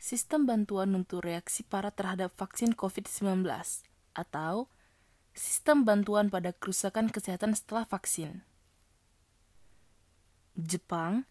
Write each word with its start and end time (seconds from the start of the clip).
sistem 0.00 0.48
bantuan 0.48 0.96
untuk 0.96 1.20
reaksi 1.28 1.60
parah 1.60 1.92
terhadap 1.92 2.32
vaksin 2.32 2.72
COVID-19 2.72 3.44
atau 4.16 4.72
sistem 5.36 5.84
bantuan 5.84 6.32
pada 6.32 6.56
kerusakan 6.56 7.12
kesehatan 7.12 7.52
setelah 7.52 7.84
vaksin. 7.84 8.40
Jepang 10.56 11.28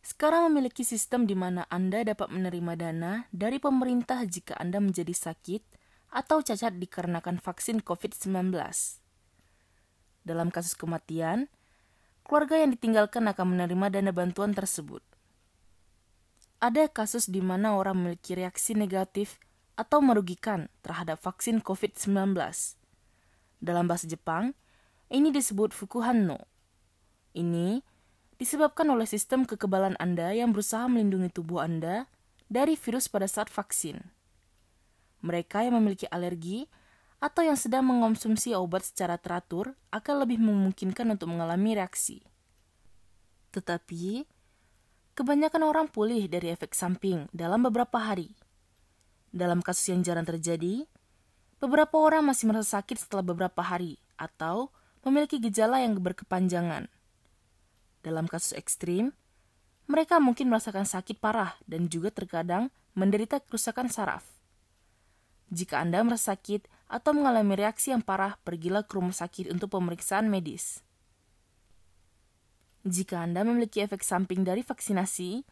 sekarang 0.00 0.48
memiliki 0.48 0.80
sistem 0.80 1.28
di 1.28 1.36
mana 1.36 1.68
Anda 1.68 2.08
dapat 2.08 2.32
menerima 2.32 2.72
dana 2.80 3.12
dari 3.36 3.60
pemerintah 3.60 4.24
jika 4.24 4.56
Anda 4.56 4.80
menjadi 4.80 5.12
sakit 5.12 5.62
atau 6.16 6.40
cacat 6.40 6.72
dikarenakan 6.80 7.36
vaksin 7.36 7.84
COVID-19. 7.84 8.32
Dalam 10.24 10.48
kasus 10.48 10.72
kematian, 10.72 11.52
keluarga 12.24 12.64
yang 12.64 12.72
ditinggalkan 12.72 13.28
akan 13.28 13.60
menerima 13.60 14.00
dana 14.00 14.10
bantuan 14.10 14.56
tersebut. 14.56 15.04
Ada 16.56 16.88
kasus 16.88 17.28
di 17.28 17.44
mana 17.44 17.76
orang 17.76 18.00
memiliki 18.00 18.32
reaksi 18.32 18.72
negatif 18.72 19.36
atau 19.76 20.00
merugikan 20.00 20.72
terhadap 20.80 21.20
vaksin 21.20 21.60
COVID-19. 21.60 22.32
Dalam 23.60 23.84
bahasa 23.84 24.08
Jepang, 24.08 24.56
ini 25.12 25.28
disebut 25.28 25.76
fukuhan 25.76 26.24
no. 26.24 26.40
Ini 27.36 27.84
disebabkan 28.40 28.88
oleh 28.88 29.04
sistem 29.04 29.44
kekebalan 29.44 30.00
Anda 30.00 30.32
yang 30.32 30.56
berusaha 30.56 30.88
melindungi 30.88 31.28
tubuh 31.28 31.60
Anda 31.60 32.08
dari 32.48 32.72
virus 32.72 33.12
pada 33.12 33.28
saat 33.28 33.52
vaksin. 33.52 34.00
Mereka 35.20 35.68
yang 35.68 35.76
memiliki 35.76 36.08
alergi 36.08 36.72
atau 37.20 37.44
yang 37.44 37.56
sedang 37.60 37.84
mengonsumsi 37.84 38.56
obat 38.56 38.84
secara 38.84 39.20
teratur 39.20 39.76
akan 39.92 40.24
lebih 40.24 40.40
memungkinkan 40.40 41.04
untuk 41.12 41.32
mengalami 41.32 41.76
reaksi. 41.76 42.24
Tetapi, 43.52 44.35
kebanyakan 45.16 45.64
orang 45.64 45.86
pulih 45.88 46.28
dari 46.28 46.52
efek 46.52 46.76
samping 46.76 47.24
dalam 47.32 47.64
beberapa 47.64 47.96
hari. 47.96 48.36
Dalam 49.32 49.64
kasus 49.64 49.88
yang 49.88 50.04
jarang 50.04 50.28
terjadi, 50.28 50.84
beberapa 51.56 51.96
orang 51.96 52.28
masih 52.28 52.52
merasa 52.52 52.78
sakit 52.78 53.08
setelah 53.08 53.24
beberapa 53.24 53.64
hari 53.64 53.96
atau 54.20 54.68
memiliki 55.08 55.40
gejala 55.40 55.80
yang 55.80 55.96
berkepanjangan. 55.96 56.92
Dalam 58.04 58.28
kasus 58.28 58.52
ekstrim, 58.52 59.16
mereka 59.88 60.20
mungkin 60.20 60.52
merasakan 60.52 60.84
sakit 60.84 61.16
parah 61.16 61.56
dan 61.64 61.88
juga 61.88 62.12
terkadang 62.12 62.68
menderita 62.92 63.40
kerusakan 63.40 63.88
saraf. 63.88 64.36
Jika 65.48 65.80
Anda 65.80 66.04
merasa 66.04 66.36
sakit 66.36 66.68
atau 66.92 67.16
mengalami 67.16 67.56
reaksi 67.56 67.94
yang 67.94 68.04
parah, 68.04 68.36
pergilah 68.44 68.84
ke 68.84 69.00
rumah 69.00 69.16
sakit 69.16 69.48
untuk 69.48 69.72
pemeriksaan 69.72 70.28
medis. 70.28 70.85
Jika 72.86 73.26
Anda 73.26 73.42
memiliki 73.42 73.82
efek 73.82 74.06
samping 74.06 74.46
dari 74.46 74.62
vaksinasi, 74.62 75.42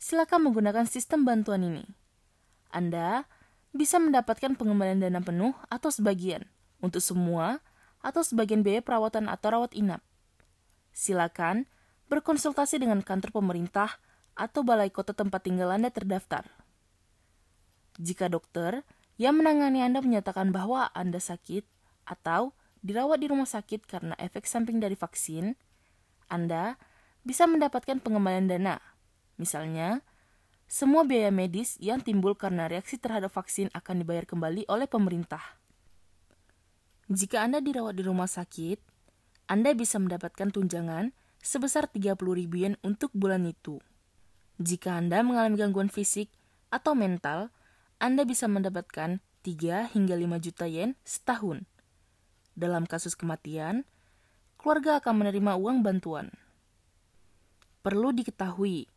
silakan 0.00 0.48
menggunakan 0.48 0.88
sistem 0.88 1.28
bantuan 1.28 1.60
ini. 1.60 1.84
Anda 2.72 3.28
bisa 3.76 4.00
mendapatkan 4.00 4.56
pengembalian 4.56 5.04
dana 5.04 5.20
penuh 5.20 5.52
atau 5.68 5.92
sebagian 5.92 6.48
untuk 6.80 7.04
semua 7.04 7.60
atau 8.00 8.24
sebagian 8.24 8.64
biaya 8.64 8.80
perawatan 8.80 9.28
atau 9.28 9.52
rawat 9.52 9.76
inap. 9.76 10.00
Silakan 10.96 11.68
berkonsultasi 12.08 12.80
dengan 12.80 13.04
kantor 13.04 13.36
pemerintah 13.36 14.00
atau 14.32 14.64
balai 14.64 14.88
kota 14.88 15.12
tempat 15.12 15.44
tinggal 15.44 15.68
Anda 15.68 15.92
terdaftar. 15.92 16.48
Jika 18.00 18.32
dokter 18.32 18.80
yang 19.20 19.36
menangani 19.36 19.84
Anda 19.84 20.00
menyatakan 20.00 20.56
bahwa 20.56 20.88
Anda 20.96 21.20
sakit 21.20 21.68
atau 22.08 22.56
dirawat 22.80 23.20
di 23.20 23.28
rumah 23.28 23.44
sakit 23.44 23.84
karena 23.84 24.16
efek 24.16 24.48
samping 24.48 24.80
dari 24.80 24.96
vaksin, 24.96 25.52
Anda 26.28 26.76
bisa 27.26 27.44
mendapatkan 27.48 28.00
pengembalian 28.00 28.48
dana. 28.48 28.80
Misalnya, 29.40 30.06
semua 30.68 31.04
biaya 31.08 31.32
medis 31.32 31.80
yang 31.80 32.04
timbul 32.04 32.36
karena 32.36 32.68
reaksi 32.68 33.00
terhadap 33.00 33.32
vaksin 33.32 33.72
akan 33.72 34.04
dibayar 34.04 34.28
kembali 34.28 34.68
oleh 34.68 34.86
pemerintah. 34.88 35.40
Jika 37.08 37.44
Anda 37.44 37.64
dirawat 37.64 37.96
di 37.96 38.04
rumah 38.04 38.28
sakit, 38.28 38.78
Anda 39.48 39.72
bisa 39.72 39.96
mendapatkan 39.96 40.52
tunjangan 40.52 41.16
sebesar 41.40 41.88
30 41.88 42.14
ribu 42.20 42.56
yen 42.60 42.76
untuk 42.84 43.08
bulan 43.16 43.48
itu. 43.48 43.80
Jika 44.60 45.00
Anda 45.00 45.24
mengalami 45.24 45.56
gangguan 45.56 45.88
fisik 45.88 46.28
atau 46.68 46.92
mental, 46.92 47.48
anda 47.98 48.22
bisa 48.22 48.46
mendapatkan 48.46 49.18
3 49.42 49.90
hingga 49.90 50.14
5 50.14 50.38
juta 50.38 50.70
yen 50.70 50.94
setahun. 51.02 51.66
Dalam 52.54 52.86
kasus 52.86 53.18
kematian, 53.18 53.82
keluarga 54.58 54.98
akan 54.98 55.24
menerima 55.24 55.54
uang 55.56 55.80
bantuan. 55.86 56.34
Perlu 57.80 58.12
diketahui 58.12 58.90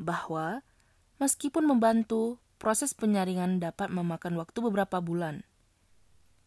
bahwa 0.00 0.64
meskipun 1.20 1.68
membantu, 1.68 2.40
proses 2.56 2.96
penyaringan 2.96 3.60
dapat 3.60 3.92
memakan 3.92 4.40
waktu 4.40 4.58
beberapa 4.58 4.98
bulan. 4.98 5.44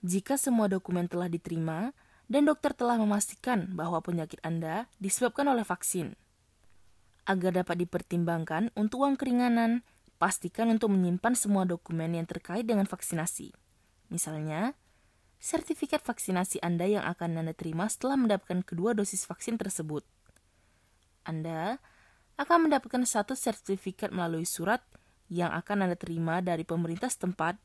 Jika 0.01 0.35
semua 0.35 0.67
dokumen 0.67 1.07
telah 1.07 1.31
diterima 1.31 1.95
dan 2.25 2.49
dokter 2.49 2.73
telah 2.73 2.97
memastikan 2.97 3.71
bahwa 3.77 4.01
penyakit 4.01 4.41
Anda 4.41 4.89
disebabkan 4.97 5.45
oleh 5.45 5.63
vaksin, 5.63 6.17
agar 7.25 7.51
dapat 7.57 7.85
dipertimbangkan 7.85 8.73
untuk 8.77 9.05
uang 9.05 9.17
keringanan, 9.17 9.81
pastikan 10.21 10.69
untuk 10.73 10.93
menyimpan 10.93 11.33
semua 11.33 11.65
dokumen 11.65 12.13
yang 12.17 12.25
terkait 12.25 12.65
dengan 12.65 12.85
vaksinasi. 12.85 13.53
Misalnya, 14.13 14.77
sertifikat 15.45 16.01
vaksinasi 16.01 16.57
Anda 16.65 16.89
yang 16.89 17.05
akan 17.05 17.37
Anda 17.37 17.53
terima 17.53 17.85
setelah 17.85 18.17
mendapatkan 18.17 18.65
kedua 18.65 18.97
dosis 18.97 19.29
vaksin 19.29 19.61
tersebut. 19.61 20.01
Anda 21.21 21.77
akan 22.41 22.65
mendapatkan 22.65 23.05
satu 23.05 23.37
sertifikat 23.37 24.09
melalui 24.09 24.49
surat 24.49 24.81
yang 25.29 25.53
akan 25.53 25.85
Anda 25.85 25.93
terima 25.93 26.41
dari 26.41 26.65
pemerintah 26.65 27.13
setempat, 27.13 27.61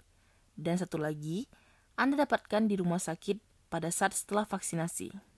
dan 0.60 0.76
satu 0.76 1.00
lagi 1.00 1.48
Anda 1.96 2.28
dapatkan 2.28 2.69
di 2.69 2.76
rumah 2.76 3.00
sakit 3.00 3.40
pada 3.72 3.88
saat 3.88 4.12
setelah 4.12 4.44
vaksinasi. 4.44 5.29